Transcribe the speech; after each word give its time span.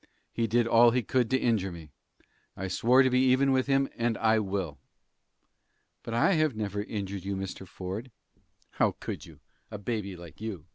"He 0.33 0.47
did 0.47 0.65
all 0.65 0.89
he 0.89 1.03
could 1.03 1.29
to 1.29 1.37
injure 1.39 1.71
me. 1.71 1.91
I 2.57 2.67
swore 2.69 3.03
to 3.03 3.09
be 3.11 3.19
even 3.25 3.51
with 3.51 3.67
him, 3.67 3.87
and 3.95 4.17
I 4.17 4.39
will!" 4.39 4.79
"But 6.01 6.15
I 6.15 6.33
have 6.33 6.55
never 6.55 6.81
injured 6.81 7.23
you, 7.23 7.35
Mr. 7.35 7.67
Ford." 7.67 8.09
"How 8.71 8.93
could 8.99 9.27
you 9.27 9.41
a 9.69 9.77
baby 9.77 10.15
like 10.15 10.41
you?" 10.41 10.65